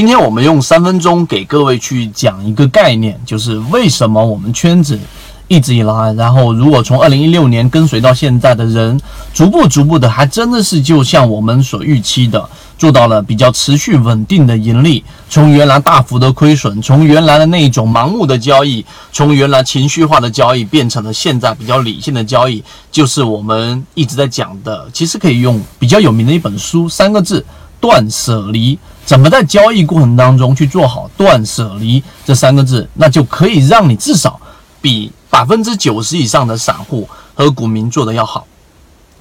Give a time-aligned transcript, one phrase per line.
[0.00, 4.98] 今天我们用三分钟给各位去讲一个概念，就是为什么我们圈子
[5.46, 8.98] 一直以来，然后如果从二零一六年跟随到现在的人，
[9.34, 15.04] 逐步逐步的，还真的是就像我们所预期的，做到了比较持续稳定的盈利。
[15.28, 18.82] 从原来大幅的亏损，从原来的那一种盲目的交易，
[19.12, 24.88] 从原来情绪化的交易，变成了现在比较理性的交易，就是我们一直在讲的。
[24.94, 27.44] 其实可以用比较有名的一本书，三个字：
[27.80, 28.78] 断舍离。
[29.04, 34.40] 怎么在交易过程当中去做好断舍离这三个字，那就可以让你至少
[34.80, 38.46] 比百分之九十以上的散户和股民做的要好。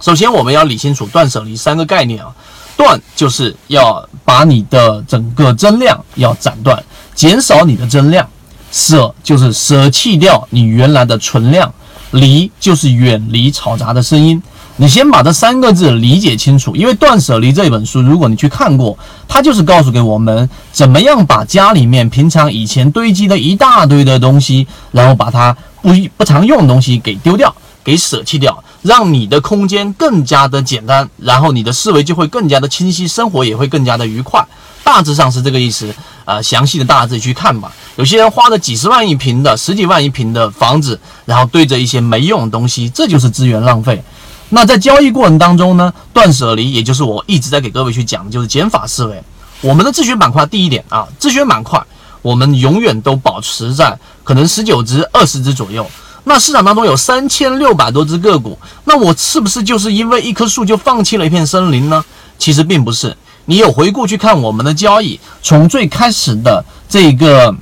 [0.00, 2.34] 首先，我们要理清楚断舍离三个概念啊，
[2.76, 6.82] 断就是要把你的整个增量要斩断，
[7.14, 8.26] 减少你的增量；
[8.72, 11.70] 舍就是舍弃掉你原来的存量；
[12.10, 14.42] 离就是远离嘈杂的声音。
[14.78, 34.46] 你先把这三个字理解清楚，因为《断舍离》这本书，如果你去看过，它就是告诉给我们怎么样把家里面平常以前堆积的一大堆的东西，然后把它不不常用的东西给丢掉，给舍弃掉，让你的空间更加的简单，然后你的思维就会更加的清晰，生活也会更加的愉快。
[34.84, 35.92] 大致上是这个意思，
[36.26, 37.72] 呃，详细的大家自己去看吧。
[37.96, 44.04] 有些人花了几十万一平的、十几万一平的房子，然后对着一些没用的东西，这就是资源浪费。
[44.48, 49.22] 那在交易过程当中呢，断舍离，也就是我一直在给各位去讲的，就是减法思维。
[49.60, 51.82] 我们的自选板块第一点啊，自选板块
[52.22, 55.84] 我们永远都保持在可能十九只、二十只左右。
[56.24, 62.04] 那市场当中有三千六百多只个股，那我是不是就是因为一棵树就放弃了一片森林呢？
[62.38, 63.16] 其实并不是。
[63.46, 67.54] 你有回顾去看我们的交易，从最开始的这个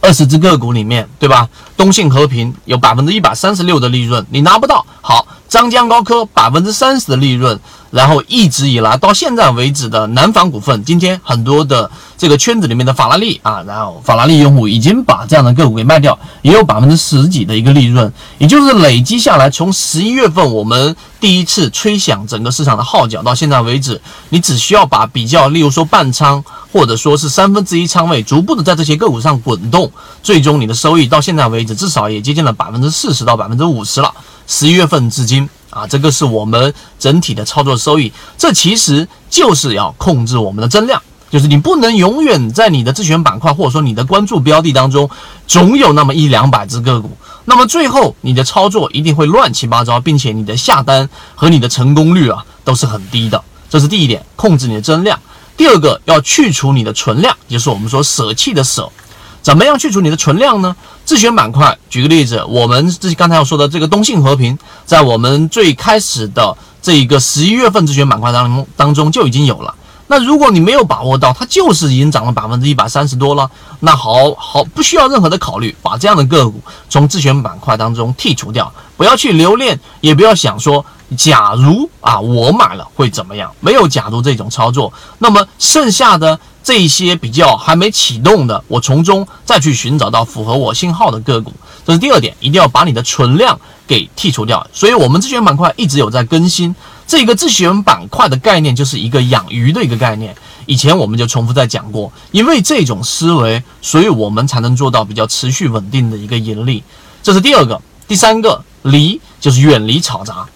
[0.00, 1.48] 二十只个股里面，对吧？
[1.76, 4.84] 东信和平有百分之一百三十六的利润，你拿不到。
[5.00, 5.26] 好。
[5.48, 7.58] 张江高科百分之三十的利润，
[7.90, 23.98] 然后一直以来到现在为止的南方股份，今天很多的这个圈子里面的法拉利啊，然后法拉利用户已经把这样的个股给卖掉，也有百分之十几的一个利润，也就是累积下来，从十一月份我们第一次吹响整个市场的号角到现在为止，
[24.28, 29.90] 你只需要把比较，例如说半仓或者说是三分之一仓位，逐步的在这些个股上滚动，
[30.22, 34.12] 最终你的收益到现在为止至少也接近了百分之四十到百分之五十了。
[34.48, 38.10] 十一月份至今啊，这个是我们整体的操作收益。
[38.38, 41.00] 这其实就是要控制我们的增量，
[41.30, 45.08] 就是你不能永远在你的自选板块或者说你的关注标的当中，
[45.46, 47.14] 总有那么一两百只个股，
[47.44, 53.44] 那么最后你的操作一定会乱七八糟，并且你的下单和你的成功率啊都是很低的。
[53.68, 55.20] 这是第一点，控制你的增量。
[55.58, 58.90] 第二个要去除你的存量，就是我们说舍弃的舍。
[59.42, 60.74] 怎么样去除你的存量呢？
[61.04, 69.74] 自选板块，举个例子，我们这刚才要说的这个东信和平，在我们最开始的这一个十一月份自选板块当中当中就已经有了。
[70.10, 73.50] 那如果你没有把握到，它就是已经涨了百分之一百三十多了，
[73.80, 80.84] 那好好不需要任何的考虑，把这样的个股从自选板块当中剔除掉，不要去留恋，也不要想说，
[81.16, 83.52] 假如啊我买了会怎么样？
[83.60, 86.38] 没有假如这种操作，那么剩下的。
[86.60, 91.50] 这一些比较还没启动的，我从中再去寻找到符合我信号的个股，
[91.86, 94.66] 这是第二点，一定要把你的存量给剔除掉。
[94.70, 96.76] 所以，我们自选板块一直有在更新
[97.06, 100.36] 这个自选板块的概念，就是一个养鱼的一个概念。
[100.66, 106.84] 以前我们就重复在讲过，因为这种思维，所以我们才能做到比较持续稳定的一个盈利。
[107.22, 110.46] 这是第二个，第三个离就是远离嘈杂，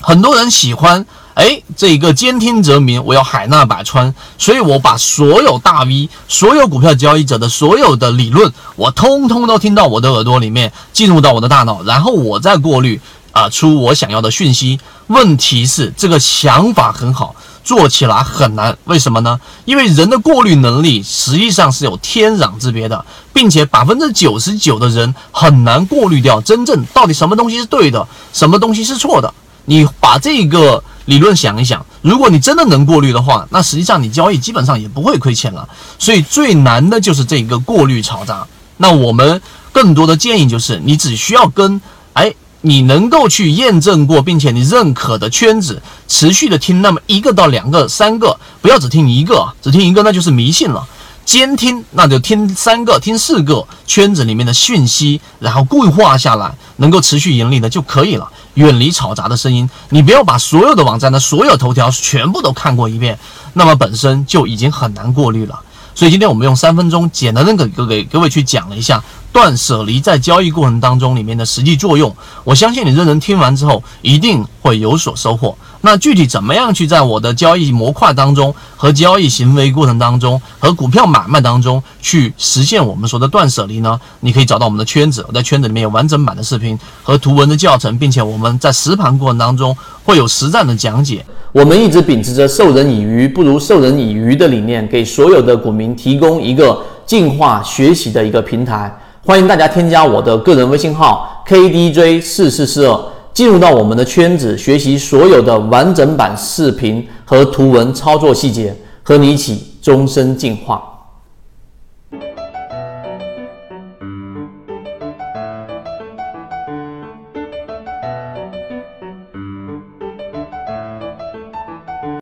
[0.00, 1.06] 很多人喜欢。
[1.34, 13.00] 哎，这个兼听则明，我要海纳百川，所以我把所有大 V、所有股票交易者的所有的理论，我通通都听到我的耳朵里面，进入到我的大脑，然后我再过滤
[13.32, 14.80] 啊出我想要的讯息。
[15.06, 17.34] 问题是这个想法很好，
[17.64, 19.40] 做起来很难，为什么呢？
[19.64, 29.32] 因为人的过滤能力实际上是有天壤之别的，并且百分之九十九的人很难过滤掉真正到底什么东西是对的，什么东西是错的。
[29.64, 30.82] 你把这个。
[31.06, 35.68] 理论想一想，如果你真的能过滤的话，那实际上你交易基本上也不会亏钱了。
[35.98, 38.46] 所以最难的就是这个过滤嘈杂。
[38.76, 39.42] 那我们
[39.72, 41.80] 更多的建议就是，你只需要跟
[42.12, 50.86] 哎，你能够去验证过并且你认可的圈子，持续的听那么一个到两个、三个，不要只听一个，只听一个那就是迷信了。
[51.24, 58.28] 监听那就听三个、听四个圈子里面的讯息，然后固化下来，能够持续盈利的就可以了。
[58.54, 63.16] 远离嘈杂的声音，你不要把所有的网站的所有头条全部都看过一遍，
[63.52, 65.60] 那么本身就已经很难过滤了。
[65.94, 69.02] 所以今天我们用三分钟简单的给给各位去讲了一下
[69.32, 72.14] 断舍离在交易过程当中里面的实际作用。
[72.44, 75.56] 我相信你认真听完之后，一定会有所收获。
[75.82, 83.98] 那具体怎么样去在我的交易模块当中和交易行为过程当中和股票买卖当中去实现我们说的断舍离呢？
[84.20, 89.74] 你可以找到我们的圈子，我在圈子里面有完整版的视频和图文的教程，并且我们在实盘过程当中
[90.04, 91.24] 会有实战的讲解。
[91.52, 98.94] 我们一直秉持着授人以鱼不如授人以渔的理念，给所有的股民提供一个进化学习的一个平台。
[99.22, 102.98] 欢迎大家添加我的个人微信号 KDJ 四四四二。
[103.34, 110.82] 进入到我们的圈子，学习所有的完整版视频和图文操作细节，和你一起终身进化。